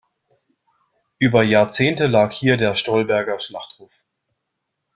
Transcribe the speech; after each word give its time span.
Über 1.19 1.43
Jahrzehnte 1.43 2.07
lag 2.07 2.31
hier 2.31 2.57
der 2.57 2.75
Stolberger 2.75 3.39
Schlachthof. 3.39 3.91